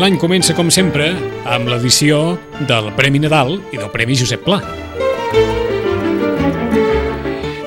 [0.00, 1.10] l'any comença, com sempre,
[1.44, 2.38] amb l'edició
[2.68, 4.56] del Premi Nadal i del Premi Josep Pla.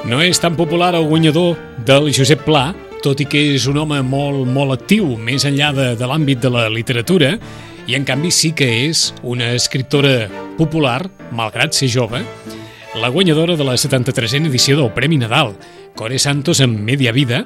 [0.10, 2.72] No és tan popular el guanyador del Josep Pla,
[3.06, 6.50] tot i que és un home molt, molt actiu, més enllà de, de l'àmbit de
[6.54, 7.36] la literatura,
[7.86, 10.26] i en canvi sí que és una escriptora
[10.58, 11.04] popular,
[11.38, 12.24] malgrat ser jove,
[12.98, 15.54] la guanyadora de la 73a edició del Premi Nadal,
[15.94, 17.44] Core Santos en Media Vida,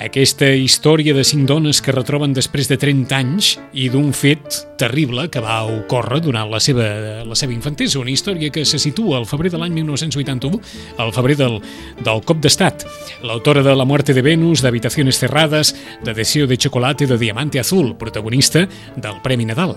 [0.00, 5.26] aquesta història de cinc dones que retroben després de 30 anys i d'un fet terrible
[5.28, 6.88] que va ocórrer durant la seva,
[7.28, 8.00] la seva infantesa.
[8.00, 10.60] Una història que se situa al febrer de l'any 1981,
[11.04, 11.58] al febrer del,
[12.00, 12.86] del cop d'estat.
[13.22, 17.94] L'autora de La muerte de Venus, d'Habitaciones cerradas, de Deseo de chocolate, de Diamante azul,
[17.96, 19.76] protagonista del Premi Nadal.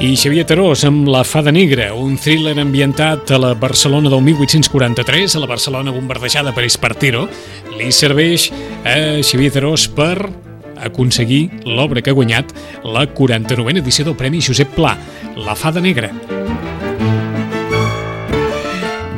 [0.00, 5.34] I Xavier Tarós amb La fada negra, un thriller ambientat a la Barcelona del 1843,
[5.36, 7.26] a la Barcelona bombardejada per Espartero,
[7.76, 8.46] li serveix
[8.80, 10.24] a Xavier Tarós per
[10.80, 14.94] aconseguir l'obra que ha guanyat la 49a edició del Premi Josep Pla,
[15.36, 16.08] La fada negra.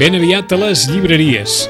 [0.02, 1.60] Ben aviat a les llibreries.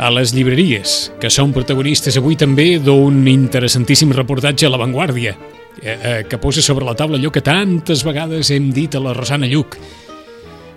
[0.00, 5.36] A les llibreries, que són protagonistes avui també d'un interessantíssim reportatge a La Vanguardia,
[5.82, 9.14] eh, eh, que posa sobre la taula allò que tantes vegades hem dit a la
[9.14, 9.76] Rosana Lluc.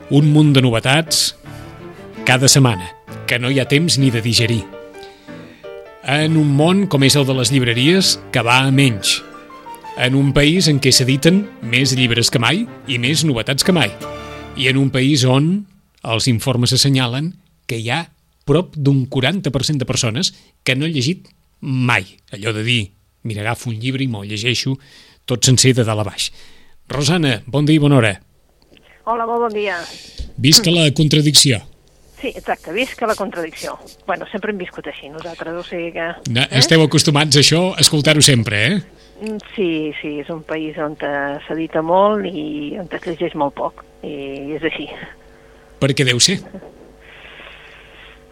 [0.10, 1.36] Un munt de novetats
[2.26, 2.86] cada setmana,
[3.28, 4.64] que no hi ha temps ni de digerir.
[6.10, 9.20] En un món com és el de les llibreries, que va a menys.
[10.00, 13.92] En un país en què s'editen més llibres que mai i més novetats que mai.
[14.58, 15.68] I en un país on
[16.04, 17.34] els informes assenyalen
[17.68, 18.06] que hi ha
[18.50, 21.28] prop d'un 40% de persones que no han llegit
[21.60, 22.06] mai.
[22.34, 22.82] Allò de dir,
[23.24, 24.76] mira, agafo un llibre i me'l llegeixo
[25.30, 26.30] tot sencer de dalt a baix.
[26.90, 28.14] Rosana, bon dia i bona hora.
[29.06, 29.78] Hola, molt bon dia.
[30.38, 31.60] Visca la contradicció.
[32.20, 33.78] Sí, exacte, visca la contradicció.
[34.08, 36.08] Bueno, sempre hem viscut així, nosaltres, o sigui que...
[36.36, 38.82] No, Esteu acostumats a això, a escoltar-ho sempre, eh?
[39.22, 39.70] Mm, Sí,
[40.02, 44.58] sí, és un país on eh, s'edita molt i on es llegeix molt poc, i
[44.58, 44.90] és així.
[45.80, 46.42] Per què deu ser?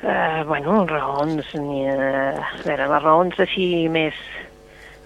[0.04, 1.48] Uh, bueno, raons...
[1.56, 4.20] Ni, uh, a veure, les raons així més,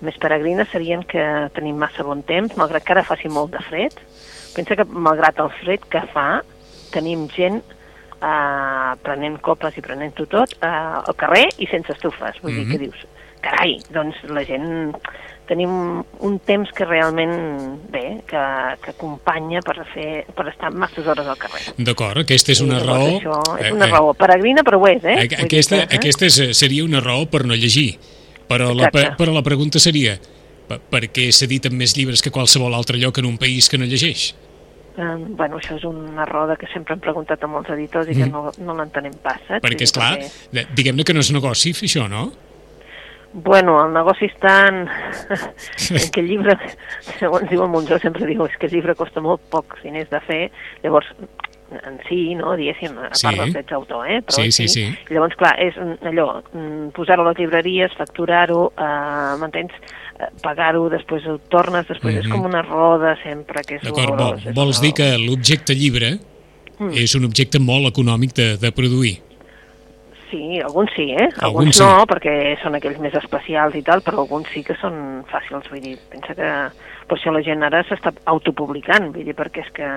[0.01, 1.23] més peregrines serien que
[1.56, 3.95] tenim massa bon temps, malgrat que ara faci molt de fred.
[4.56, 6.41] Pensa que malgrat el fred que fa,
[6.91, 12.41] tenim gent uh, prenent copes i prenent-ho tot uh, al carrer i sense estufes.
[12.41, 12.69] Vull mm -hmm.
[12.69, 13.06] dir que dius,
[13.41, 15.01] carai, doncs la gent
[15.51, 15.72] tenim
[16.23, 17.33] un temps que realment
[17.91, 18.44] bé, que,
[18.83, 21.73] que acompanya per, fer, per estar masses hores al carrer.
[21.78, 23.09] D'acord, aquesta és una I, raó...
[23.18, 25.18] Això és una raó peregrina, però ho és, eh?
[25.25, 26.00] Dir Aquesta, que, eh?
[26.00, 27.97] aquesta és, seria una raó per no llegir,
[28.51, 29.16] però la, Exacte.
[29.23, 30.17] però la pregunta seria
[30.67, 33.88] per, per què s'editen més llibres que qualsevol altre lloc en un país que no
[33.89, 34.31] llegeix?
[34.91, 38.28] Eh, bueno, això és una raó que sempre hem preguntat a molts editors i que
[38.28, 39.63] no, no l'entenem pas, Mm.
[39.63, 42.31] Perquè, és clar, perquè- diguem-ne que no és negoci això, no?
[43.34, 44.81] Bueno, el negoci està en,
[46.01, 46.57] en que el llibre,
[47.18, 50.19] segons diu el Monzó, sempre diu és que el llibre costa molt pocs diners de
[50.28, 50.41] fer,
[50.83, 51.07] llavors
[51.72, 53.28] en si, no, diguéssim, a Sí.
[53.28, 54.22] part dels drets d'autor, eh?
[54.22, 54.98] Però Sí, en sí, sí.
[55.09, 59.72] Llavors, clar, és mm, allò, mm, posar-ho a les llibreries, facturar-ho, eh, m'entens,
[60.22, 62.31] Eh, pagar-ho, després ho tornes, després és Mhm.
[62.31, 66.20] com una roda sempre que és D'acord, vol, horrorós, és vols dir que l'objecte llibre
[66.78, 66.92] Mm.
[66.94, 69.18] és un objecte molt econòmic de, de produir.
[70.30, 71.28] Sí, alguns sí, eh?
[71.42, 71.84] Alguns Alguns, sí.
[71.84, 75.81] no, perquè són aquells més especials i tal, però alguns sí que són fàcils, vull
[75.81, 76.48] dir, pensa que
[77.08, 79.90] per això la gent ara s'està autopublicant, vull dir, perquè és que,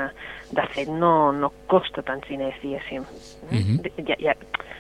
[0.54, 3.04] de fet, no, no costa tants diners, diguéssim.
[3.50, 3.80] Mhm.
[4.06, 4.34] ja, ja,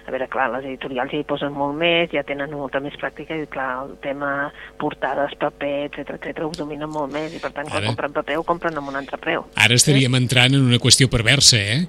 [0.06, 3.36] a veure, clar, les editorials ja hi posen molt més, ja tenen molta més pràctica
[3.36, 7.68] i, clar, el tema portades, paper, etc etc ho dominen molt més i, per tant,
[7.70, 7.92] quan Ara.
[7.92, 9.46] compren paper ho compren amb un altre preu.
[9.56, 11.84] Ara estaríem entrant en una qüestió perversa, eh?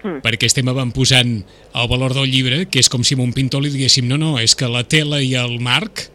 [0.00, 0.22] Mm.
[0.24, 1.34] Perquè estem avantposant
[1.76, 4.38] el valor del llibre, que és com si a un pintor li diguéssim no, no,
[4.40, 6.08] és que la tela i el marc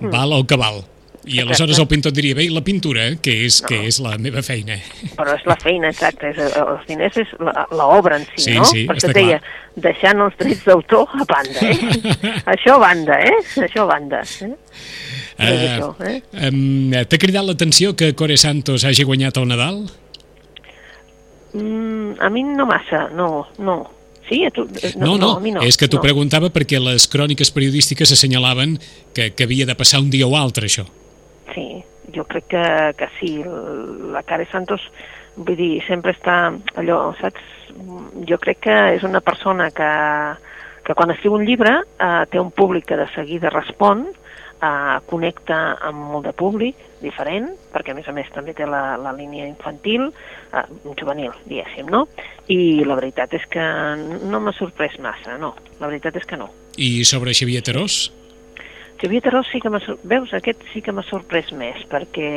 [0.00, 0.82] val el que val.
[1.26, 1.76] I aleshores.
[1.76, 1.82] Exacte.
[1.82, 4.76] el pintor diria, bé, la pintura, que és, que és la meva feina.
[5.16, 6.30] Però és la feina, exacte.
[6.30, 8.64] És, eh, els diners és la- l'obra en si, Sí, no?
[8.64, 9.82] sí, per està això et deia, clar.
[9.88, 12.42] deixant els drets d'autor a banda, eh?
[12.54, 13.36] això a banda, eh?
[13.66, 14.22] Això a banda.
[14.40, 14.54] Eh?
[15.38, 16.22] És Eh, això, eh?
[16.32, 19.84] em, T'ha cridat l'atenció que Core Santos hagi guanyat el Nadal?
[21.52, 23.90] Mm, a mi no massa, no, no.
[24.28, 24.68] Sí, a tu?
[24.82, 25.62] eh, No, no, a mi no.
[25.62, 26.02] és que t'ho no.
[26.04, 28.78] preguntava perquè les cròniques periodístiques assenyalaven
[29.14, 30.84] que, que havia de passar un dia o altre, això.
[31.54, 31.82] Sí,
[32.14, 32.64] jo crec que,
[32.98, 33.42] que sí.
[34.12, 34.84] La Care Santos,
[35.36, 36.38] vull dir, sempre està
[36.80, 37.42] allò, saps?
[38.28, 39.90] Jo crec que és una persona que,
[40.86, 45.78] que quan escriu un llibre eh, té un públic que de seguida respon, eh, connecta
[45.84, 49.46] amb molt de públic diferent, perquè a més a més també té la, la línia
[49.46, 50.08] infantil,
[50.52, 50.66] eh,
[50.98, 52.06] juvenil, diguéssim, no?
[52.50, 53.64] I la veritat és que
[53.98, 56.50] no m'ha sorprès massa, no, la veritat és que no.
[56.78, 58.08] I sobre Xavier Terós?
[58.98, 59.80] Xavier Terós sí que m'ha...
[60.10, 62.30] Veus, aquest sí que m'ha sorprès més, perquè,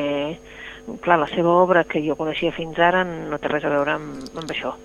[1.02, 4.30] clar, la seva obra que jo coneixia fins ara no té res a veure amb,
[4.38, 4.76] amb això,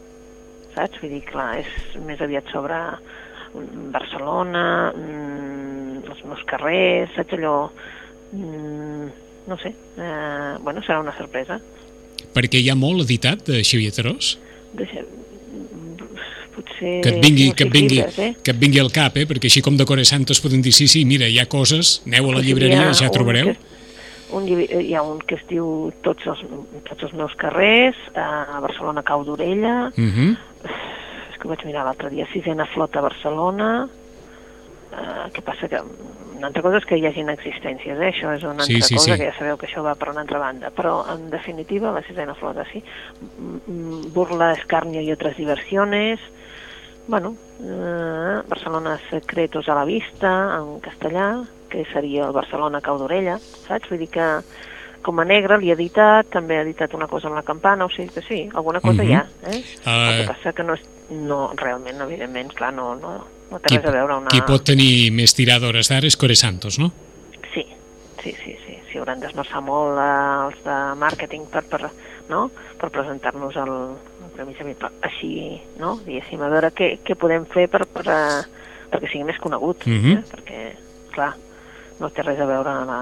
[0.73, 1.03] saps?
[1.03, 4.65] Vull dir, clar, és més aviat sobre mm, Barcelona,
[4.97, 7.59] mm, els meus carrers, saps allò...
[8.33, 9.13] Mm,
[9.47, 11.61] no sé, eh, bueno, serà una sorpresa.
[12.35, 14.33] Perquè hi ha molt editat de Xavier Terós?
[14.75, 15.26] Mm,
[16.57, 16.97] potser...
[17.05, 18.33] Que et vingui, que et vingui, eh?
[18.43, 19.27] que et vingui al cap, eh?
[19.29, 22.31] perquè així com de Core Santos podem dir, sí, sí, mira, hi ha coses, aneu
[22.33, 23.53] a la llibreria, ja un trobareu.
[23.53, 23.75] que-
[24.35, 26.41] Un, llibre- hi ha un que es diu Tots els,
[26.89, 30.37] tots els meus carrers, a Barcelona Cau d'Orella, Uh -huh.
[31.31, 33.89] és que ho vaig mirar l'altre dia, sisena flota a Barcelona,
[34.93, 35.79] uh, què passa que
[36.39, 38.11] una altra cosa és que hi hagin existències, eh?
[38.13, 39.19] això és una Sí, altra sí, cosa, sí.
[39.19, 42.35] que ja sabeu que això va per una altra banda, però en definitiva la sisena
[42.35, 42.83] flota, sí.
[43.39, 46.21] Mm, Burla, escarnio i altres diversiones,
[47.09, 53.39] bueno, eh, Barcelona Secretos a la vista, en castellà, que seria el Barcelona Cau d'Orella,
[53.67, 53.89] saps?
[53.91, 54.27] Vull dir que
[55.07, 57.91] com a negre li he editat, també he editat una cosa amb la campana, o
[57.91, 59.09] sigui que sí, alguna cosa Mhm.
[59.09, 59.27] hi ha.
[59.47, 59.63] Eh?
[59.87, 63.69] Uh, El que passa que no és, no, realment, evidentment, clar, no, no, no té
[63.71, 64.33] qui, res a veure una...
[64.33, 66.91] qui pot tenir més tirada hores d'ara és Core Santos, no?
[67.55, 67.65] Sí,
[68.23, 70.11] sí, sí, sí, sí, hauran d'esmerçar molt eh,
[70.49, 71.83] els de màrqueting per, per,
[72.29, 72.49] no?
[72.81, 73.73] per presentar-nos el,
[74.27, 75.33] el Premi però així,
[75.79, 75.97] no?
[76.05, 78.45] diguéssim, a veure què, què podem fer per, per, eh,
[78.93, 80.13] perquè sigui més conegut, Mhm.
[80.19, 80.23] eh?
[80.33, 80.63] perquè,
[81.15, 81.35] clar,
[81.97, 82.99] no té res a veure amb la,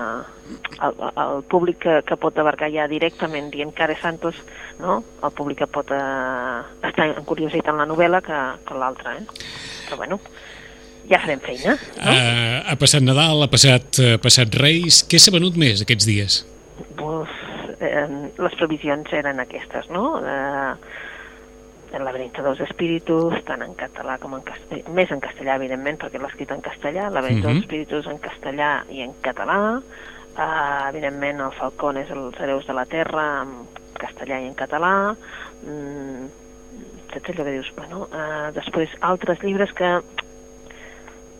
[0.86, 0.92] el,
[1.24, 4.36] el públic que, que pot abarcar ja directament dient Care Santos,
[4.78, 5.00] no?
[5.24, 8.38] el públic que pot eh, estar encuriositat en la novel·la que,
[8.68, 9.26] que l'altre, eh?
[9.94, 10.20] Però bueno,
[11.08, 12.02] ja farem feina, no?
[12.02, 15.02] Uh, ha passat Nadal, ha passat, uh, passat Reis...
[15.06, 16.38] Què s'ha venut més aquests dies?
[16.98, 17.30] Pues,
[17.78, 18.06] eh,
[18.40, 20.16] les previsions eren aquestes, no?
[20.18, 20.72] Eh,
[21.94, 26.18] el laberinto dels espíritus, tant en català com en castellà, més en castellà, evidentment, perquè
[26.18, 27.52] l'ha escrit en castellà, el laberinto Mhm.
[27.52, 29.80] dels espíritus en castellà i en català,
[30.34, 35.14] eh, evidentment el Falcón és els hereus de la terra, en castellà i en català,
[35.62, 36.26] mm,
[37.14, 39.94] saps allò que dius, bueno, eh, després altres llibres que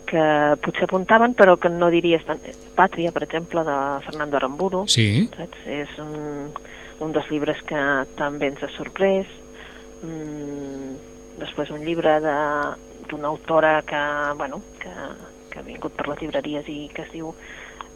[0.07, 0.21] que
[0.63, 2.41] potser apuntaven però que no diries tant.
[2.77, 5.29] Pàtria, per exemple, de Fernando Aramburu, Sí.
[5.37, 5.65] saps?
[5.67, 6.53] És un,
[7.01, 7.81] un dels llibres que
[8.15, 9.27] també ens ha sorprès.
[10.05, 10.95] Mm,
[11.41, 12.77] després un llibre de-
[13.09, 14.03] d'una autora que,
[14.37, 14.93] bueno, que,
[15.51, 17.29] que ha vingut per les llibreries i que es diu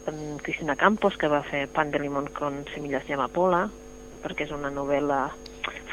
[0.07, 3.69] um, Cristina Campos, que va fer Pan de limón con semillas de amapola,
[4.23, 5.29] perquè és una novel·la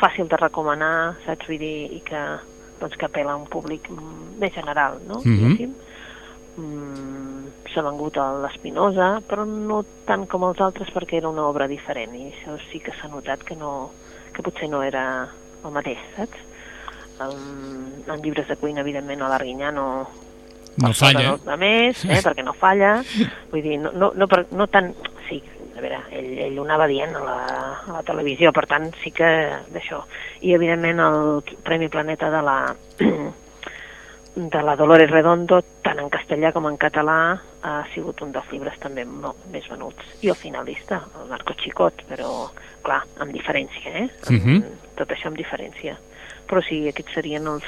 [0.00, 1.46] fàcil de recomanar, saps?
[1.48, 2.22] Vull dir, i que,
[2.80, 5.20] doncs, que apela a un públic mm, més general, no?
[5.24, 5.36] Mhm.
[5.36, 5.74] Diguéssim.
[6.56, 11.66] Mm, s'ha vengut a l'Espinosa, però no tant com els altres perquè era una obra
[11.68, 13.90] diferent i això sí que s'ha notat que, no,
[14.32, 15.28] que potser no era
[15.64, 16.38] el mateix, saps?
[17.20, 20.06] Um, en llibres de cuina, evidentment, a l'Arguinyà no,
[20.76, 21.30] No falla.
[21.32, 23.02] dels altres, eh, perquè no falla.
[23.52, 24.92] Vull dir, no, no, no, per, no tant...
[25.76, 27.36] A veure, ell, ell ho anava dient a la,
[27.86, 29.28] a la televisió, per tant, sí que
[29.74, 30.02] d'això.
[30.40, 32.56] I, evidentment, el Premi Planeta de la,
[34.36, 37.18] de la Dolores Redondo, tant en castellà com en català,
[37.62, 40.16] ha sigut un dels llibres també molt més venuts.
[40.24, 42.48] I el finalista, el Marco Xicot, però,
[42.84, 44.08] clar, amb diferència, eh?
[44.28, 44.62] Amb, Mhm.
[44.96, 45.96] Tot això amb diferència.
[46.48, 47.64] Però sí, aquests serien els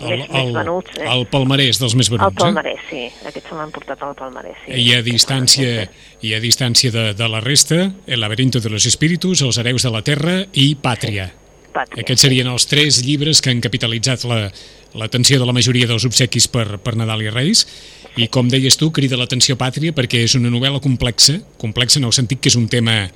[0.00, 0.96] El, més, més el, venuts.
[0.98, 1.06] Eh?
[1.10, 2.40] el palmarès dels més El venuts, eh?
[2.44, 3.02] palmarès, sí.
[3.26, 4.72] Aquests se l'han portat al palmarès, sí.
[4.78, 5.88] I a distància,
[6.22, 9.90] i a distància de, de la resta, El laberinto de los espíritus, Els hereus de
[9.94, 11.30] la terra i Pàtria.
[11.74, 12.02] Pàtria.
[12.02, 14.50] Aquests serien els tres llibres que han capitalitzat la-
[14.98, 17.66] l'atenció de la majoria dels obsequis per, per Nadal i Reis.
[18.16, 22.12] I com deies tu, crida l'atenció Pàtria perquè és una novel·la complexa, complexa en el
[22.16, 23.08] sentit que és un tema...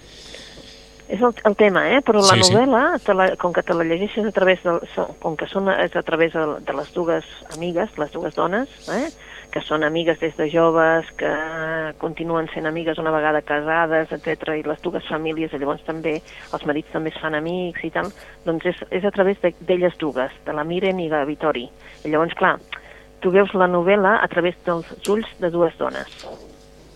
[1.13, 1.99] És el, el tema, eh?
[2.01, 2.55] Però la Sí, sí.
[2.55, 5.69] novel·la, te la, com que te la llegeixes a través de, so- com que són,
[5.75, 9.11] és a través de, de les dues amigues, les dues dones, eh?
[9.53, 11.29] que són amigues des de joves, que
[12.01, 16.15] continuen sent amigues una vegada casades, etc i les dues famílies, i llavors també
[16.55, 18.09] els marits també es fan amics i tal,
[18.47, 21.67] doncs és, és a través de- d'elles dues, de la Miren i la Vitori.
[22.07, 22.55] I llavors, clar,
[23.21, 26.09] tu veus la novel·la a través dels ulls de dues dones.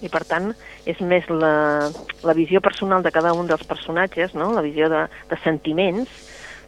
[0.04, 0.50] I per tant
[0.84, 1.90] és més la,
[2.22, 4.52] la visió personal de cada un dels personatges, no?
[4.52, 6.08] la visió de, de sentiments,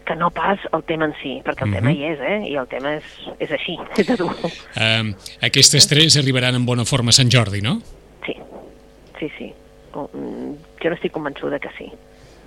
[0.08, 1.74] que no pas el tema en si, perquè el Mhm.
[1.76, 2.38] tema hi és, eh?
[2.48, 3.04] i el tema és,
[3.38, 4.32] és així, és de dur.
[4.76, 7.78] Eh, aquestes tres arribaran en bona forma a Sant Jordi, no?
[8.24, 8.34] Sí,
[9.18, 9.52] sí, sí.
[9.92, 11.90] mm, jo no estic convençuda que sí,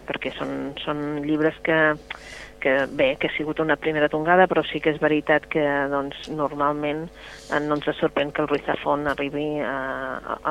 [0.08, 1.78] perquè són, són llibres que,
[2.62, 6.30] que bé, que ha sigut una primera tongada, però sí que és veritat que doncs,
[6.32, 9.78] normalment eh, no ens sorprèn que el Ruiz Zafón arribi a,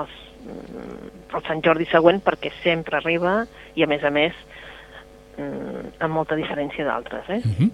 [0.03, 3.45] als, mm, al Sant Jordi següent perquè sempre arriba
[3.79, 4.37] i a més a més
[5.39, 7.41] mm, amb molta diferència d'altres, eh?
[7.45, 7.71] Uh -huh.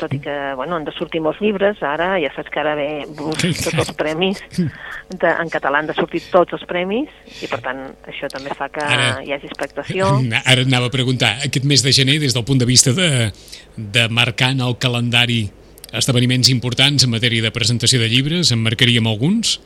[0.00, 2.86] Tot i que bueno, han de sortir molts llibres, ara ja saps que ara ve
[3.16, 7.08] tots els premis, de, en català han de sortir tots els premis,
[7.42, 10.08] i per tant això també fa que Ara- hi hagi expectació.
[10.50, 13.30] Ara anava a preguntar, aquest mes de gener, des del punt de vista de,
[13.76, 15.50] de marcar en el calendari
[15.92, 19.58] esdeveniments importants en matèria de presentació de llibres, en marcaríem alguns?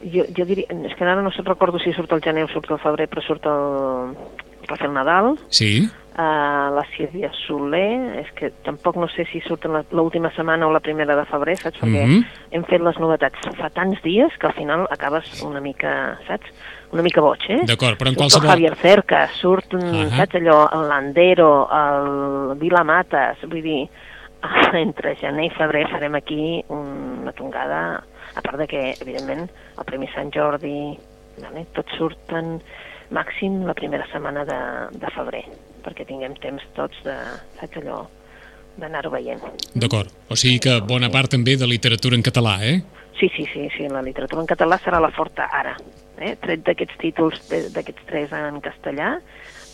[0.00, 2.80] Jo, jo diria, és que ara no recordo si surt el gener o surt el
[2.80, 4.14] febrer, però surt el
[4.66, 5.88] Rafael Nadal, Sí?
[6.16, 10.66] Uh, la Sílvia Soler, és que tampoc no sé si surt en la- l'última setmana
[10.66, 11.78] o la primera de febrer, saps?
[11.80, 12.24] Perquè Mhm.
[12.52, 16.46] hem fet les novetats fa tants dies que al final acabes una mica, saps?
[16.92, 17.60] Una mica boig, eh?
[17.64, 20.16] D'acord, però en Surt qualsevol- Javier Cerca, surt, uh Ahà.
[20.16, 23.88] saps allò, el Landero, el Vila Matas, vull dir,
[24.74, 28.02] entre gener i febrer farem aquí una tongada,
[28.34, 29.48] a part de que, evidentment,
[29.78, 30.98] el Premi Sant Jordi,
[31.42, 32.60] vale, tots surten
[33.10, 35.44] màxim la primera setmana de, de febrer,
[35.84, 37.16] perquè tinguem temps tots de,
[37.60, 38.04] saps allò,
[38.80, 39.42] d'anar-ho veient.
[39.74, 40.12] D'acord.
[40.30, 42.80] O sigui que bona part també de literatura en català, eh?
[43.18, 45.74] Sí, sí, sí, sí, la literatura en català serà la forta ara.
[46.20, 46.34] Eh?
[46.40, 47.40] Tret d'aquests títols,
[47.74, 49.14] d'aquests tres en castellà,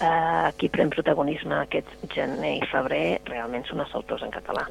[0.01, 4.67] eh, qui pren protagonisme aquest gener i febrer realment són els autors en català,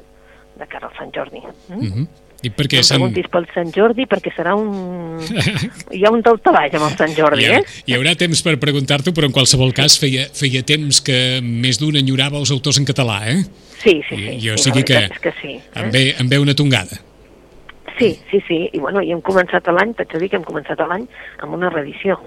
[0.56, 1.42] de cara al Sant Jordi.
[1.68, 1.80] Mm?
[1.80, 2.06] Uh -huh.
[2.44, 5.18] I per No em preguntis pel Sant Jordi perquè serà un...
[5.96, 7.64] Hi ha un daltabaix amb el Sant Jordi, Hi, ha, eh?
[7.88, 11.96] hi haurà temps per preguntar-t'ho, però en qualsevol cas feia, feia temps que més d'un
[11.96, 13.40] enyorava els autors en català, eh?
[13.80, 14.38] Sí, sí, I- sí.
[14.46, 15.56] jo sí, sigui que que sí.
[15.74, 15.90] Em Eh?
[15.96, 17.00] ve, em ve una tongada.
[17.98, 20.78] Sí, sí, sí, i bueno, i hem començat l'any, t'haig de dir que hem començat
[20.84, 21.06] l'any
[21.40, 22.18] amb una reedició,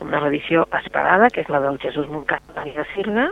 [0.00, 3.26] amb una reedició esperada, que és la del Jesús Montcada i de Sirga,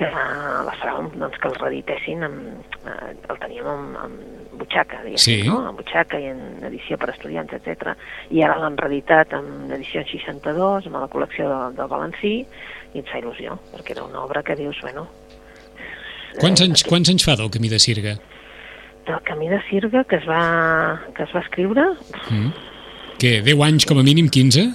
[0.00, 5.42] que la farà, doncs, que el reeditessin, amb, eh, el teníem amb, amb butxaca, Sí.
[5.44, 5.58] no?
[5.68, 7.92] amb butxaca i en edició per estudiants, etc.
[8.32, 12.34] I ara l'han reeditat en edició 62, amb la col·lecció del, del Valencí,
[12.94, 15.06] i ens fa il·lusió, perquè era una obra que dius, bueno...
[16.40, 18.16] Quants eh, anys, quants anys fa del Camí de Sirga?
[19.06, 21.90] Del Camí de Sirga, que es va, que es va escriure,
[22.30, 22.52] Mm.
[23.20, 24.70] Què, 10 anys com a mínim, 15?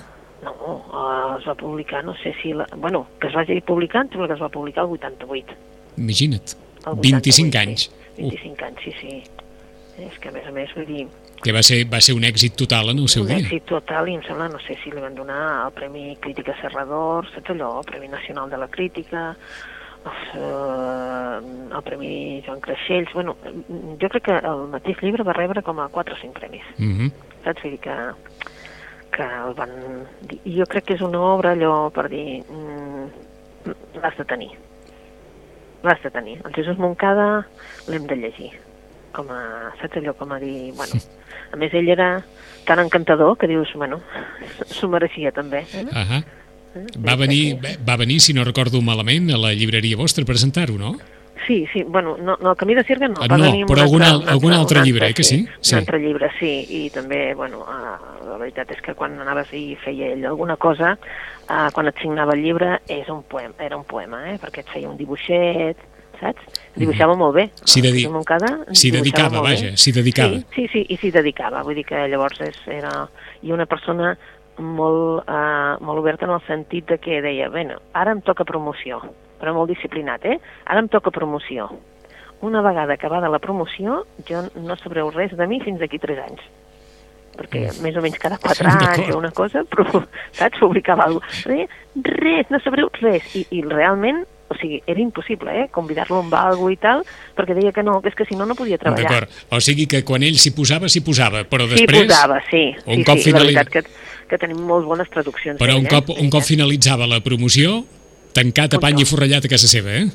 [1.39, 2.53] Es va publicar, no sé si...
[2.53, 5.55] La, bueno, que es vagi publicant, sembla que es va publicar el 88.
[5.97, 6.55] Imagina't.
[6.85, 7.89] El 25 88, anys.
[8.15, 8.21] Sí.
[8.21, 9.13] 25 anys, sí, sí.
[10.05, 11.05] És que, a més a més, vull dir,
[11.45, 13.37] Que va ser, va ser un èxit total en el seu un dia.
[13.43, 17.27] èxit total i em sembla, no sé si li van donar el Premi Crítica Serrador,
[17.33, 19.35] saps allò, el Premi Nacional de la Crítica,
[20.33, 21.37] eh,
[21.75, 23.37] el Premi Joan Creixells, bueno,
[24.01, 26.65] jo crec que el mateix llibre va rebre com a 4 o 5 premis.
[26.79, 27.13] Mm
[27.45, 27.63] saps?
[27.63, 27.95] Vull dir que,
[29.15, 29.73] que el van...
[30.43, 32.43] Jo crec que és una obra allò per dir...
[32.43, 33.07] Mm,
[34.01, 34.51] l'has de tenir.
[35.85, 36.37] L'has de tenir.
[36.43, 37.45] El Jesús Moncada
[37.87, 38.51] l'hem de llegir.
[39.15, 39.41] Com a,
[39.81, 40.73] saps allò com a dir...
[40.77, 40.99] Bueno,
[41.53, 42.09] a més ell era
[42.67, 44.01] tan encantador que dius, bueno,
[44.67, 45.63] s'ho mereixia també.
[45.71, 45.85] Eh?
[45.85, 46.23] -huh.
[46.99, 47.55] Va venir,
[47.87, 50.97] va venir, si no recordo malament, a la llibreria vostra a presentar-ho, no?
[51.45, 53.15] Sí, sí, bueno, no, no el Camí de Sirga no.
[53.21, 55.47] Ah, no, però un algun altre- al- algun un altre llibre, eh, que sí?
[55.61, 55.75] Sí.
[55.75, 59.75] Un altre llibre, sí, i també, bueno, uh, la veritat és que quan anaves i
[59.83, 60.95] feia ell alguna cosa,
[61.49, 64.69] uh, quan et signava el llibre, és un poema, era un poema, eh, perquè et
[64.73, 65.77] feia un dibuixet,
[66.19, 66.41] saps?
[66.75, 67.49] Dibuixava molt bé.
[67.63, 70.39] S'hi dedi- dibuixava dedicava, vaja, s'hi dedicava.
[70.39, 73.07] Sí, sí, sí, i s'hi dedicava, vull dir que llavors és, era...
[73.43, 74.17] I una persona
[74.57, 79.01] molt, uh, molt oberta en el sentit de que deia, bueno, ara em toca promoció,
[79.39, 80.39] però molt disciplinat, eh?
[80.65, 81.69] Ara em toca promoció.
[82.45, 86.43] Una vegada acabada la promoció, jo no sabreu res de mi fins d'aquí tres anys
[87.35, 89.01] perquè més o menys cada quatre D'acord.
[89.01, 90.03] anys o una cosa, però,
[90.35, 91.51] saps, publicava alguna cosa.
[91.51, 91.75] Res,
[92.21, 93.27] res, no sabreu res.
[93.35, 97.03] I, I realment, o sigui, era impossible, eh, convidar-lo amb algo i tal,
[97.37, 99.09] perquè deia que no, que és que si no, no podia treballar.
[99.09, 99.43] D'acord.
[99.51, 102.07] O sigui que quan ell s'hi posava, s'hi posava, però després...
[102.07, 102.67] posava, sí.
[102.85, 105.59] un sí, cop sí, finali- La veritat que, que tenim molt bones traduccions.
[105.61, 106.21] Però un d'ell, cop, eh?
[106.23, 107.81] un cop finalitzava la promoció,
[108.35, 110.07] tancat a pany i forrellat a casa seva, eh?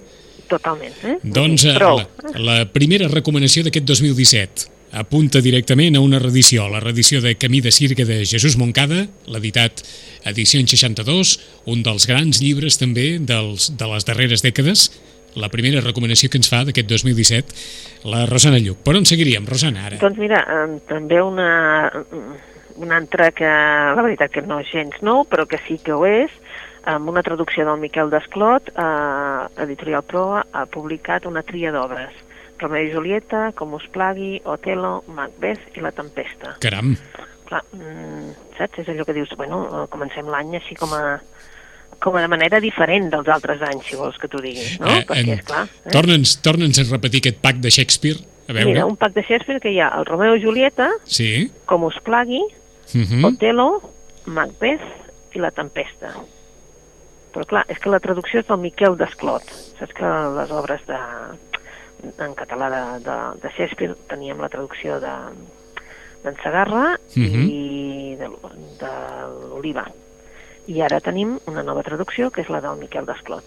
[0.50, 1.16] Totalment, eh?
[1.22, 2.00] Doncs Sí, eh, prou.
[2.00, 7.60] la, la primera recomanació d'aquest 2017 apunta directament a una reedició, la reedició de Camí
[7.62, 9.84] de Circa de Jesús Moncada, l'editat
[10.26, 11.36] edició en 62,
[11.70, 14.88] un dels grans llibres també dels, de les darreres dècades,
[15.38, 17.54] la primera recomanació que ens fa d'aquest 2017,
[18.10, 18.80] la Rosana Lluc.
[18.82, 20.00] Per on seguiríem, Rosana, ara?
[20.02, 20.42] Doncs mira,
[20.90, 21.50] també una,
[22.82, 26.02] un altre que la veritat que no és gens nou, però que sí que ho
[26.08, 26.34] és,
[26.84, 32.10] amb una traducció del Miquel Desclot, eh, Editorial Proa ha publicat una tria d'obres.
[32.58, 36.56] Romeo i Julieta, Com us plagui, Otelo, Macbeth i La tempesta.
[36.60, 36.96] Caram,
[37.50, 38.78] Clar, mm, saps?
[38.78, 41.20] És allò que dius, bueno, comencem l'any així com a
[42.00, 44.86] com a de manera diferent dels altres anys, si vols que t'ho digui, no?
[44.88, 45.64] Eh, Perquè, en- esclar...
[45.84, 45.90] Eh?
[45.90, 48.16] Torna'ns torna'ns a repetir aquest pack de Shakespeare.
[48.48, 48.64] A veure.
[48.70, 51.50] Mira, un pack de Shakespeare que hi ha el Romeo i Julieta, Sí.
[51.66, 52.40] com us plagui,
[52.94, 53.26] Uh -huh.
[53.34, 53.82] Otelo,
[54.26, 54.80] Macbeth
[55.34, 56.14] i La Tempesta.
[57.30, 59.46] Però clar, és que la traducció és del Miquel Desclot.
[59.78, 60.98] Saps que les obres de,
[62.24, 65.14] en català de, de, de Shakespeare teníem la traducció de
[66.20, 68.26] d'en Sagarra i de,
[68.82, 68.90] de
[69.48, 69.86] l'Oliva.
[70.68, 73.46] I ara tenim una nova traducció, que és la del Miquel Desclot.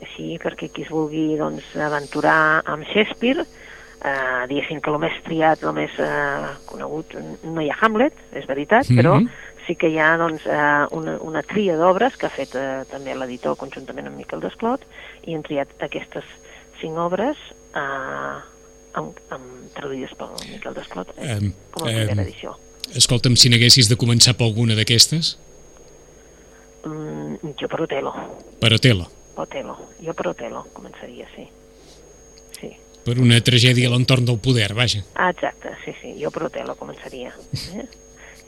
[0.00, 3.44] Així, perquè qui es vulgui doncs, aventurar amb Shakespeare,
[4.00, 7.12] eh, diguéssim que el més triat, el més eh, conegut,
[7.44, 8.96] no hi ha Hamlet, és veritat, Mhm.
[8.96, 9.18] però
[9.70, 13.14] sí que hi ha doncs, eh, una, una tria d'obres que ha fet eh, també
[13.14, 14.82] l'editor conjuntament amb Miquel Desclot
[15.30, 16.26] i han triat aquestes
[16.80, 17.38] cinc obres
[17.78, 18.40] eh,
[18.98, 21.38] amb, amb traduïdes pel Miquel Desclot eh,
[21.70, 22.56] com a primera edició.
[22.98, 25.36] Escolta'm, si n'haguessis de començar per alguna d'aquestes,
[26.84, 28.12] Mm, jo per Otelo,
[28.58, 31.44] per Otelo, Otelo, jo per Otelo començaria, sí.
[32.56, 32.70] Sí.
[33.04, 35.02] per una tragèdia a l'entorn del poder, vaja.
[35.14, 37.34] Ah, exacte, sí, sí, jo per Otelo començaria.
[37.76, 37.84] Eh?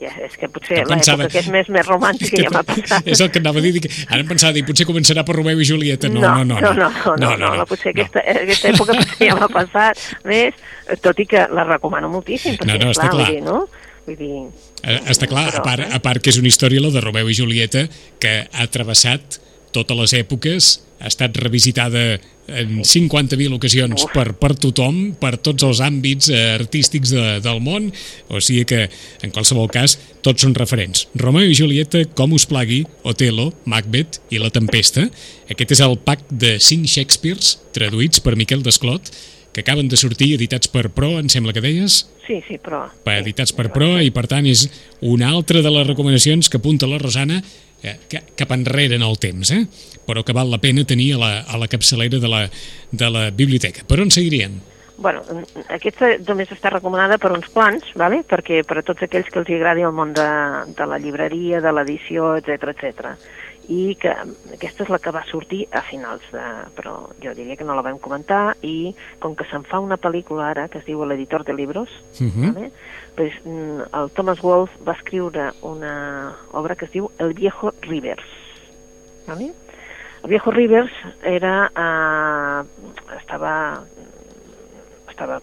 [0.03, 3.07] Ja, és que potser No pensava- que és més, més romàntica ja m'ha passat.
[3.07, 5.61] És el que anava a dir, dic, ara em pensava dir, potser començarà per Romeu
[5.63, 6.09] i Julieta.
[6.11, 6.59] No, no, no.
[6.59, 10.59] no, no, no, no, no, no, potser aquesta, aquesta època potser ja m'ha passat més,
[11.05, 13.29] tot i que la recomano moltíssim, perquè, No, no, està clar.
[13.29, 13.63] Vull dir, no?
[14.05, 14.35] Vull dir,
[14.83, 17.33] Eh, Està clar, a part, a part que és una història, la de Romeu i
[17.37, 17.85] Julieta,
[18.19, 19.37] que ha travessat
[19.75, 20.69] totes les èpoques,
[21.03, 22.03] ha estat revisitada
[22.47, 27.89] en 50.000 ocasions per, per tothom, per tots els àmbits eh, artístics de, del món,
[28.31, 28.85] o sigui que,
[29.23, 31.07] en qualsevol cas, tots són referents.
[31.19, 35.07] Romeu i Julieta, com us plagui, Otelo, Macbeth i La Tempesta.
[35.51, 39.11] Aquest és el pack de 5 Shakespeares, traduïts per Miquel Desclot,
[39.53, 42.03] que acaben de sortir editats per Pro, em sembla que deies?
[42.27, 42.85] sí, sí, però...
[43.03, 44.65] per editats per Pro i per tant és
[45.03, 47.41] una altra de les recomanacions que apunta la Rosana
[47.83, 49.65] eh, ca- cap enrere en el temps, eh?
[50.07, 52.45] però que val la pena tenir a la, a la capçalera de la,
[52.91, 53.85] de la biblioteca.
[53.87, 54.59] Per on seguirien?
[54.97, 55.23] Bueno,
[55.73, 58.21] aquesta només està recomanada per uns quants, vale?
[58.29, 60.27] perquè per a tots aquells que els agradi el món de,
[60.77, 63.15] de la llibreria, de l'edició, etc etc.
[63.69, 64.11] I que
[64.53, 66.43] aquesta és la que va sortir a finals de...
[66.75, 70.49] però jo diria que no la vam comentar i com que se'n fa una pel·lícula
[70.49, 72.53] ara que es diu L'editor de libros, Uh -huh.
[72.53, 72.71] ¿vale?
[73.15, 78.23] pues, mm, el Thomas Wolfe va escriure una obra que es diu El viejo Rivers.
[79.27, 79.53] ¿vale?
[80.23, 80.91] El viejo Rivers
[81.23, 83.83] era, eh, estava,
[85.09, 85.41] estava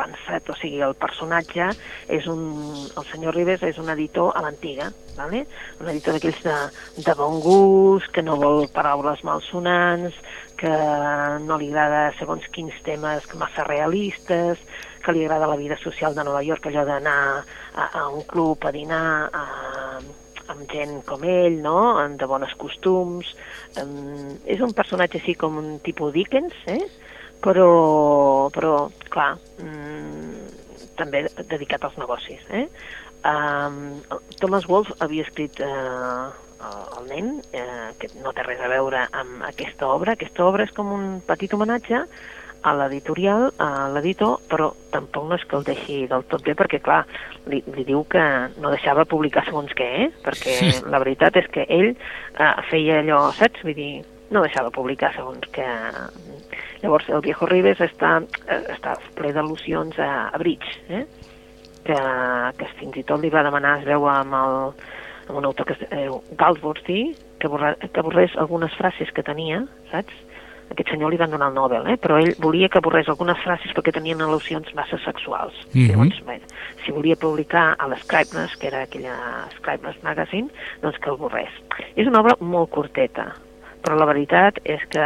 [0.00, 1.70] pensat, o sigui, el personatge
[2.08, 2.42] és un...
[2.96, 5.44] El senyor Rivers és un editor a l'antiga, ¿vale?
[5.80, 6.58] un editor d'aquells de,
[7.06, 10.16] de bon gust, que no vol paraules malsonants,
[10.60, 10.70] que
[11.44, 14.60] no li agrada segons quins temes massa realistes,
[15.00, 18.66] que li agrada la vida social de Nova York, allò d'anar a, a un club
[18.68, 19.44] a dinar a,
[20.52, 21.78] amb gent com ell, no?
[22.20, 23.32] de bones costums.
[23.80, 26.82] Um, és un personatge així com un tipus Dickens, eh?
[27.44, 28.74] Però, però
[29.12, 30.50] clar, mm,
[31.00, 32.44] també dedicat als negocis.
[32.50, 32.66] Eh?
[33.24, 34.00] Um,
[34.40, 36.30] Thomas Wolfe havia escrit uh,
[36.98, 40.12] el nen, eh, que no té res a veure amb aquesta obra.
[40.12, 42.04] Aquesta obra és com un petit homenatge
[42.60, 46.82] a l'editorial, a l'editor, però tampoc no és que el deixi del tot bé, perquè,
[46.84, 47.02] clar,
[47.48, 48.24] li, li diu que
[48.60, 50.08] no deixava publicar segons què, eh?
[50.24, 50.56] perquè
[50.92, 53.64] la veritat és que ell eh, feia allò, saps?
[53.64, 53.92] Vull dir,
[54.30, 55.66] no deixava publicar segons què...
[56.80, 58.14] Llavors, el Viejo Ribes està,
[58.48, 61.04] eh, està ple d'al·lusions a, a Bridge, eh?
[61.84, 61.98] que,
[62.56, 64.56] que fins i tot li va demanar, es veu amb, el,
[65.28, 67.02] amb un autor que es diu Galsworthy,
[67.40, 70.26] que, borra, que borrés algunes frases que tenia, saps?
[70.70, 71.96] Aquest senyor li van donar el Nobel, eh?
[71.98, 75.56] però ell volia que borrés algunes frases perquè tenien al·lusions massa sexuals.
[75.74, 75.88] Mhm.
[75.90, 76.38] Llavors, bé,
[76.84, 79.16] si volia publicar a l'Scribnes, que era aquella
[79.58, 80.48] Scribnes Magazine,
[80.80, 81.50] doncs que el borrés.
[81.96, 83.32] És una obra molt curteta,
[83.84, 85.04] però la veritat és que,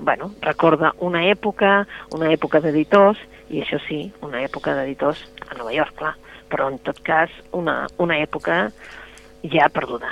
[0.00, 1.84] bueno, recorda una època,
[2.16, 3.20] una època d'editors,
[3.52, 6.14] i això sí, una època d'editors a Nova York, clar,
[6.50, 8.70] però en tot cas una, una època
[9.44, 10.08] ja perduda.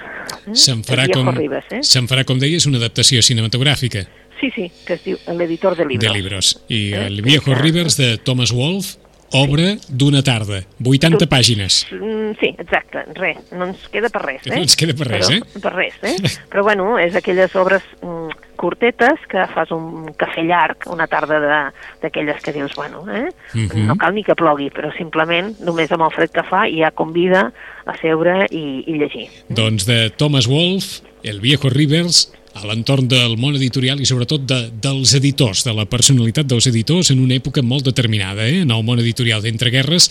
[0.47, 0.57] Eh?
[0.59, 1.81] Se'n farà, com, Ribes, eh?
[1.87, 4.05] se'n farà, com deies, una adaptació cinematogràfica
[4.43, 6.03] Sí, sí, que es diu L'editor de libros.
[6.03, 6.47] de libros.
[6.67, 7.07] I Eh?
[7.07, 8.99] El viejo Rivers de Thomas Wolfe,
[9.35, 11.87] obra d'una tarda, 80 Tu- pàgines.
[11.93, 14.51] Mm, sí, exacte, res, no ens queda per res, eh?
[14.55, 15.61] no ens queda per res, Però, eh?
[15.63, 16.17] Per res, eh?
[16.51, 21.73] Però bueno, és aquelles obres mm, curtetes que fas un cafè llarg, una tarda de-
[22.03, 23.29] d'aquelles que dius, bueno, eh?
[23.55, 23.87] Mhm.
[23.87, 27.53] No cal ni que plogui, però simplement, només amb el fred que fa, ja convida
[27.87, 29.29] a seure i, i llegir.
[29.49, 34.59] Doncs de Thomas Wolfe, El viejo Rivers, a l'entorn del món editorial i sobretot de,
[34.85, 38.63] dels editors, de la personalitat dels editors en una època molt determinada, eh?
[38.67, 40.11] en el món editorial d'entreguerres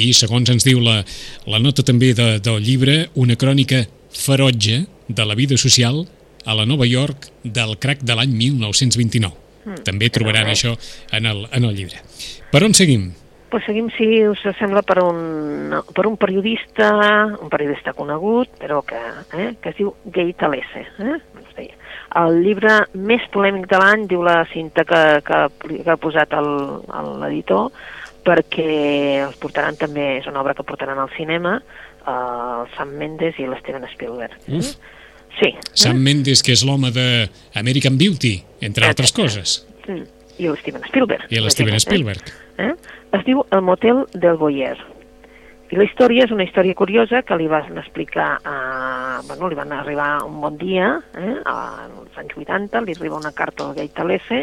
[0.00, 1.02] i segons ens diu la,
[1.46, 6.04] la nota també de, del llibre, una crònica ferotge de la vida social
[6.44, 9.34] a la Nova York del crac de l'any 1929.
[9.64, 10.74] Mm, També trobaran això
[11.12, 12.00] en el, en el llibre.
[12.52, 13.10] Per on seguim?
[13.52, 16.86] Pues seguim, si us sembla, per un, per un periodista,
[17.36, 18.96] un periodista conegut, però que,
[19.36, 20.86] eh, que es diu Gay Talese.
[21.04, 21.66] Eh?
[22.16, 27.68] El llibre més polèmic de l'any, diu la cinta que, que, que ha posat l'editor,
[28.24, 28.70] perquè
[29.26, 33.50] els portaran també, és una obra que portaran al cinema, eh, el Sam Mendes i
[33.50, 34.40] l'Steven Spielberg.
[34.48, 34.72] Uf.
[35.42, 35.52] Sí.
[35.74, 36.06] Sam eh?
[36.08, 37.28] Mendes, que és l'home de
[37.60, 39.60] American Beauty, entre altres coses.
[39.84, 40.08] Mm.
[40.40, 41.28] I l'Steven Spielberg.
[41.28, 42.32] I l'Steven Spielberg.
[42.56, 42.72] Eh?
[43.12, 44.78] Es diu El motel del Boyer.
[45.72, 48.54] I la història és una història curiosa que li van explicar a...
[49.28, 50.88] Bueno, li van arribar un bon dia,
[51.20, 54.42] eh, als anys 80, li arriba una carta al Gay Talese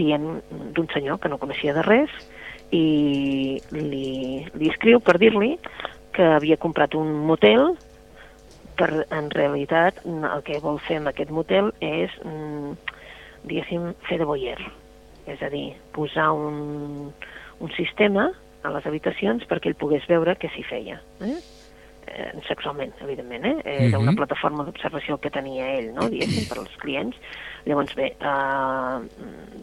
[0.00, 0.26] dient
[0.76, 2.16] d'un senyor que no coneixia de res
[2.72, 4.08] i li,
[4.48, 5.52] li escriu per dir-li
[6.16, 7.74] que havia comprat un motel
[8.80, 12.74] per en realitat el que vol fer amb aquest motel és mm,
[13.44, 14.58] diguéssim fer de boyer
[15.26, 17.12] és a dir, posar un,
[17.60, 18.30] un sistema
[18.66, 21.00] a les habitacions perquè ell pogués veure què s'hi feia.
[21.22, 21.36] Eh?
[22.06, 23.56] eh, sexualment, evidentment, eh?
[23.88, 27.18] Era una plataforma d'observació que tenia ell, no?, diguéssim, per als clients.
[27.66, 29.02] Llavors, bé, uh,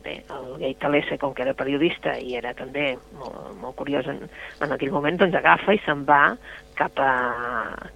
[0.03, 4.19] bé el Gay Talese, com que era periodista i era també molt, molt curiós en,
[4.59, 6.35] en aquell moment, doncs agafa i se'n va
[6.75, 7.13] cap, a,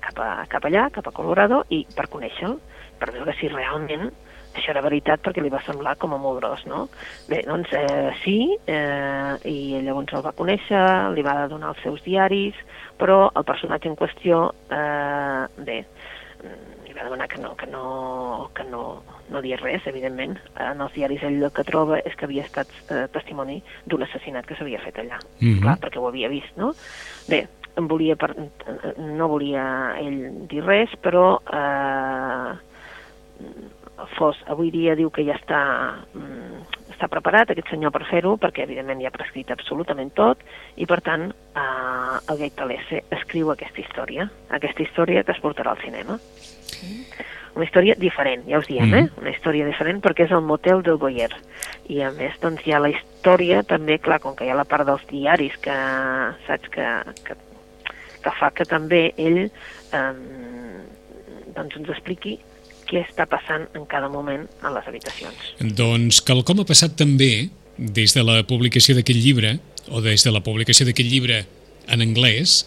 [0.05, 2.55] cap, a, cap allà, cap a Colorado, i per conèixer-lo,
[3.01, 4.10] per veure si realment
[4.57, 6.87] això era veritat perquè li va semblar com a molt gros, no?
[7.29, 10.83] Bé, doncs eh, sí, eh, i llavors el va conèixer,
[11.15, 12.57] li va donar els seus diaris,
[12.97, 15.83] però el personatge en qüestió, eh, bé,
[16.87, 18.83] li va demanar que no, que no, que no,
[19.29, 20.37] no digués res, evidentment.
[20.63, 24.47] En els diaris ell el que troba és que havia estat eh, testimoni d'un assassinat
[24.47, 25.61] que s'havia fet allà, mm -hmm.
[25.61, 26.73] clar, perquè ho havia vist, no?
[27.27, 28.33] Bé, em volia per,
[28.97, 32.53] no volia ell dir res, però eh,
[34.17, 35.62] fos, avui dia diu que ja està,
[36.13, 36.62] mm,
[36.93, 40.43] està preparat aquest senyor per fer-ho, perquè evidentment ja ha prescrit absolutament tot,
[40.75, 45.73] i per tant eh, el Gate Talese escriu aquesta història, aquesta història que es portarà
[45.73, 46.19] al cinema.
[47.57, 49.05] Una història diferent, ja us diem, mm -hmm.
[49.07, 49.21] eh?
[49.21, 51.31] Una història diferent perquè és el motel del Boyer.
[51.89, 54.65] I a més, doncs, hi ha la història també, clar, com que hi ha la
[54.65, 55.77] part dels diaris que,
[56.45, 56.86] saps, que,
[57.23, 57.33] que,
[58.23, 59.49] que fa que també ell
[59.93, 60.13] eh,
[61.55, 62.39] doncs ens expliqui
[62.88, 65.54] què està passant en cada moment a les habitacions.
[65.60, 69.58] Doncs quelcom ha passat també des de la publicació d'aquest llibre,
[69.89, 71.43] o des de la publicació d'aquest llibre
[71.88, 72.63] en anglès,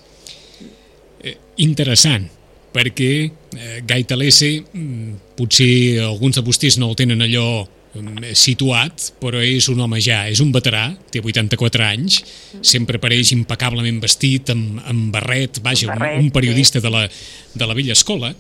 [1.23, 2.29] eh, interessant,
[2.73, 9.11] perquè eh, Gai Talese, mm, potser alguns de vostès no el tenen allò mm, situat,
[9.21, 12.23] però és un home ja, és un veterà, té 84 anys,
[12.63, 16.87] sempre apareix impecablement vestit, amb, amb barret, vaja, barret, un, un periodista sí.
[16.87, 17.07] de, la,
[17.55, 18.33] de la vella escola,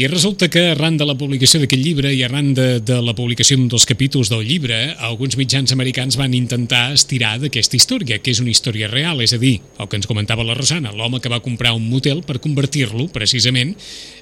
[0.00, 3.58] i resulta que arran de la publicació d'aquest llibre i arran de, de la publicació
[3.58, 8.52] dels capítols del llibre, alguns mitjans americans van intentar estirar d'aquesta història, que és una
[8.54, 11.74] història real, és a dir, el que ens comentava la Rosana, l'home que va comprar
[11.76, 13.74] un motel per convertir-lo, precisament,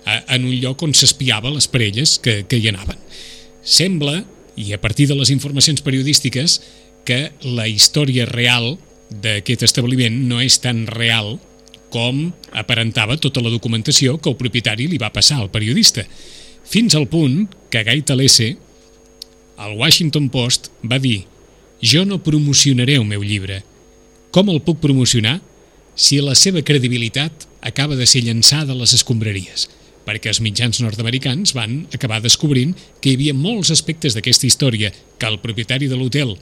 [0.09, 2.99] en un lloc on s'espiava les parelles que, que hi anaven.
[3.63, 4.23] Sembla,
[4.59, 6.59] i a partir de les informacions periodístiques,
[7.07, 11.37] que la història real d'aquest establiment no és tan real
[11.93, 16.05] com aparentava tota la documentació que el propietari li va passar al periodista,
[16.69, 18.57] fins al punt que Guy Talese,
[19.57, 21.25] al Washington Post, va dir
[21.81, 23.63] «Jo no promocionaré el meu llibre.
[24.35, 25.39] Com el puc promocionar
[25.99, 29.69] si la seva credibilitat acaba de ser llançada a les escombraries?»
[30.09, 32.73] perquè els mitjans nord-americans van acabar descobrint
[33.03, 36.33] que hi havia molts aspectes d'aquesta història que el propietari de l'hotel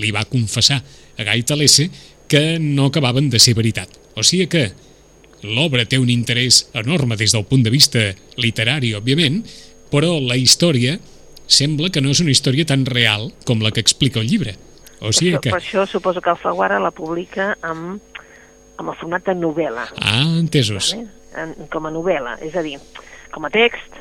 [0.00, 1.90] li va confessar a Guy Talese
[2.30, 3.92] que no acabaven de ser veritat.
[4.16, 4.70] O sigui que
[5.46, 8.02] L'obra té un interès enorme des del punt de vista
[8.40, 9.40] literari, òbviament,
[9.90, 10.98] però la història
[11.50, 14.54] sembla que no és una història tan real com la que explica el llibre.
[15.00, 15.54] O sigui per, això, que...
[15.54, 18.20] per això suposo que Alfaguara la publica amb,
[18.76, 19.88] amb el format de novel·la.
[19.96, 20.92] Ah, entesos.
[20.94, 21.08] Vale?
[21.40, 22.76] En, com a novel·la, és a dir,
[23.32, 23.96] com a text,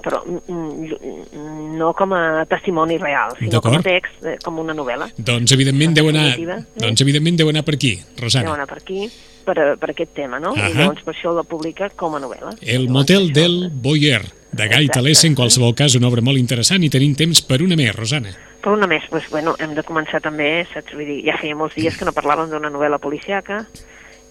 [0.00, 5.10] però mm, no com a testimoni real, sinó com a text, eh, com una novel·la.
[5.18, 6.62] Doncs evidentment deu anar, eh?
[6.80, 8.48] doncs evidentment deu anar per aquí, Rosana.
[8.48, 9.10] Deu anar per aquí
[9.50, 10.52] per, per aquest tema, no?
[10.52, 10.70] Uh -huh.
[10.70, 12.56] I llavors per això la publica com a novel·la.
[12.62, 16.90] El motel del Boyer, de Gai Talés, en qualsevol cas, una obra molt interessant i
[16.90, 18.30] tenim temps per una més, Rosana.
[18.60, 20.92] Per una més, doncs, bueno, hem de començar també, saps?
[20.92, 23.66] Vull dir, ja feia molts dies que no parlàvem d'una novel·la policiaca,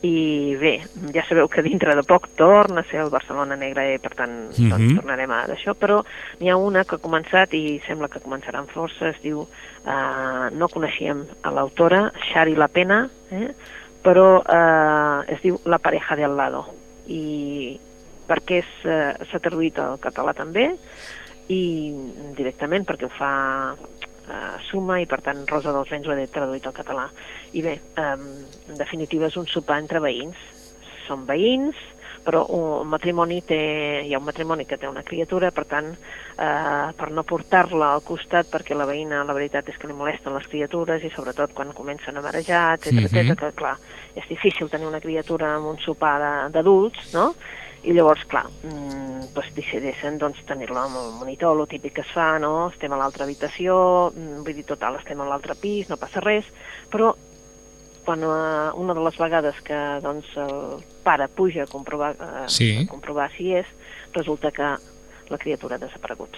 [0.01, 0.79] i bé,
[1.13, 4.32] ja sabeu que dintre de poc torna a ser el Barcelona Negre, i per tant
[4.32, 4.69] uh -huh.
[4.69, 4.95] doncs, mhm.
[4.95, 6.03] tornarem a d'això, però
[6.39, 10.47] n'hi ha una que ha començat i sembla que començarà amb força, es diu, uh,
[10.51, 13.53] no coneixíem a l'autora, Shari La Pena, eh?
[14.03, 16.65] Però eh, es diu La pareja de al lado
[17.07, 17.77] i
[18.29, 20.69] perquè eh, s'ha traduït al català també
[21.49, 21.62] i
[22.38, 23.33] directament perquè ho fa
[23.73, 27.07] eh, Suma i per tant Rosa dels Vents ho ha traduït al català.
[27.57, 28.09] I bé, eh,
[28.69, 30.38] en definitiva és un sopar entre veïns.
[31.07, 31.77] Són veïns,
[32.29, 33.57] però un matrimoni té,
[34.05, 38.03] hi ha un matrimoni que té una criatura, per tant, eh, per no portar-la al
[38.05, 41.73] costat, perquè la veïna, la veritat és que li molesten les criatures, i sobretot quan
[41.73, 43.35] comencen a marejar, etc mm -hmm.
[43.35, 43.77] que clar,
[44.13, 47.33] és difícil tenir una criatura amb un sopar d'adults, no?,
[47.81, 52.11] i llavors, clar, mm, doncs decideixen doncs, tenir-la amb el monitor, el típic que es
[52.11, 52.69] fa, no?
[52.69, 56.45] estem a l'altra habitació, mm, vull dir, total, estem a l'altre pis, no passa res,
[56.91, 57.15] però
[58.05, 62.71] quan uh, una de les vegades que doncs, el pare puja a comprovar, uh, sí.
[62.83, 63.67] a comprovar si és,
[64.13, 64.69] resulta que
[65.29, 66.38] la criatura ha desaparegut.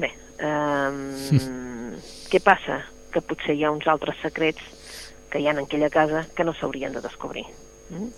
[0.00, 0.10] Bé,
[0.40, 1.00] um,
[2.32, 2.82] què passa?
[3.14, 4.62] Que potser hi ha uns altres secrets
[5.30, 7.46] que hi ha en aquella casa que no s'haurien de descobrir.
[7.90, 8.12] Mm?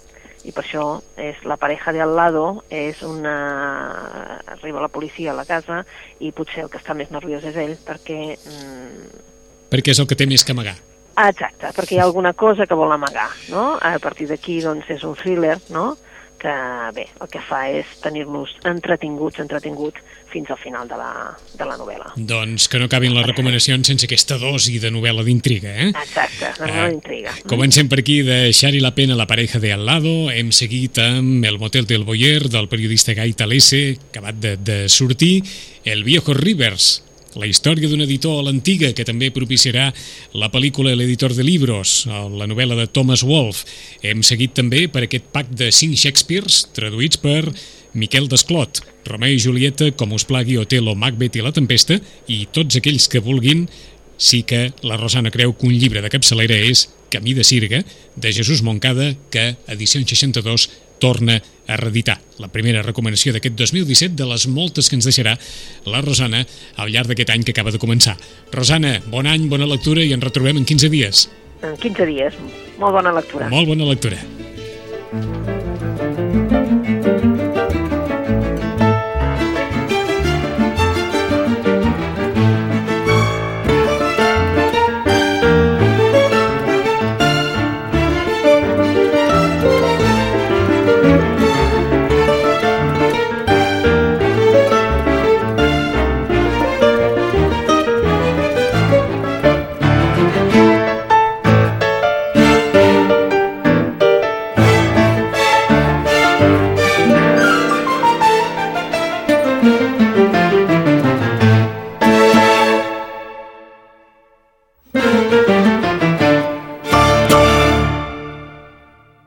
[0.47, 0.85] i per això
[1.19, 4.41] és la pareja de al lado és una...
[4.55, 5.83] arriba la policia a la casa
[6.23, 8.37] i potser el que està més nerviós és ell perquè...
[8.37, 9.25] Mm...
[9.73, 10.77] Perquè és el que té més que amagar.
[11.17, 13.79] Exacte, perquè hi ha alguna cosa que vol amagar, no?
[13.81, 15.95] A partir d'aquí, doncs, és un thriller, no?,
[16.37, 16.53] que,
[16.95, 21.11] bé, el que fa és tenir-nos entretinguts, entretinguts, fins al final de la,
[21.57, 22.11] de la novel·la.
[22.17, 25.89] Doncs que no acabin les recomanacions sense aquesta dosi de novel·la d'intriga, eh?
[25.95, 27.33] Exacte, de novel·la d'intriga.
[27.39, 31.01] Uh, comencem per aquí de Xari la pena la pareja de al lado, hem seguit
[31.03, 35.41] amb El motel del Boyer, del periodista Gai Talese, acabat de, de sortir,
[35.85, 39.91] El viejo Rivers, la història d'un editor a l'antiga que també propiciarà
[40.35, 43.67] la pel·lícula L'editor de libros, la novel·la de Thomas Wolfe.
[44.03, 47.43] Hem seguit també per aquest pack de cinc Shakespeares traduïts per
[47.97, 52.81] Miquel Desclot, Romeu i Julieta, Com us plagui, Otelo, Macbeth i La Tempesta i tots
[52.81, 53.67] aquells que vulguin
[54.17, 57.83] sí que la Rosana creu que un llibre de capçalera és Camí de Sirga,
[58.17, 62.19] de Jesús Moncada, que, edició 62, torna a reeditar.
[62.43, 65.37] La primera recomanació d'aquest 2017 de les moltes que ens deixarà
[65.87, 66.45] la Rosana
[66.77, 68.17] al llarg d'aquest any que acaba de començar.
[68.53, 71.27] Rosana, bon any, bona lectura i ens retrobem en 15 dies.
[71.65, 72.41] En 15 dies.
[72.79, 73.49] Molt bona lectura.
[73.53, 74.21] Molt bona lectura.